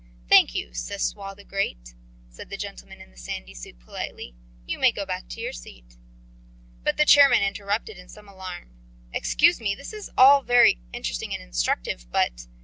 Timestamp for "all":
10.17-10.41